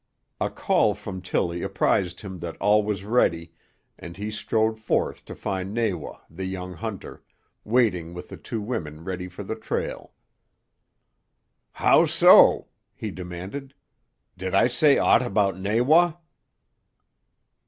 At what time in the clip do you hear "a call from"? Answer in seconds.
0.39-1.21